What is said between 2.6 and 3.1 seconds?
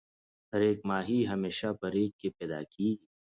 کیږی.